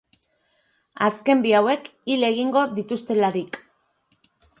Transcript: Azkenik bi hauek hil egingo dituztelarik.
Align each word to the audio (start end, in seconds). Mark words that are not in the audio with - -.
Azkenik 1.07 1.43
bi 1.43 1.53
hauek 1.59 1.91
hil 2.13 2.27
egingo 2.31 2.63
dituztelarik. 2.81 3.61